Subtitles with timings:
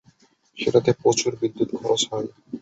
[0.57, 2.29] সেটাতে প্রচুর বিদ্যুৎ খরচ হয়।